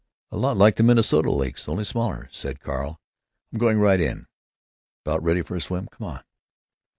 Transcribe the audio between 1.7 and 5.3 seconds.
smaller," said Carl. "I'm going right in. About